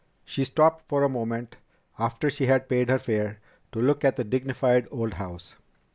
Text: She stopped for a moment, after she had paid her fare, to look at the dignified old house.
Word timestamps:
She 0.25 0.45
stopped 0.45 0.83
for 0.89 1.03
a 1.03 1.09
moment, 1.09 1.57
after 1.99 2.31
she 2.31 2.47
had 2.47 2.67
paid 2.67 2.89
her 2.89 2.97
fare, 2.97 3.37
to 3.71 3.77
look 3.79 4.03
at 4.03 4.15
the 4.15 4.23
dignified 4.23 4.87
old 4.89 5.13
house. 5.13 5.57